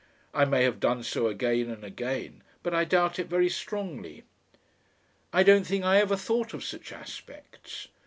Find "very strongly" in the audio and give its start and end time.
3.27-4.23